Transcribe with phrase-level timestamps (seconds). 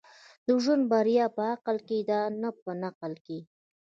[0.47, 3.39] د ژوند بريا په عقل کي ده، نه په نقل کي.